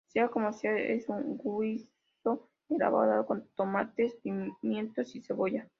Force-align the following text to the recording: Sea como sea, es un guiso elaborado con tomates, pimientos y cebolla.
Sea 0.07 0.29
como 0.29 0.51
sea, 0.53 0.77
es 0.77 1.07
un 1.09 1.37
guiso 1.37 2.49
elaborado 2.69 3.25
con 3.25 3.47
tomates, 3.55 4.15
pimientos 4.61 5.15
y 5.15 5.21
cebolla. 5.21 5.69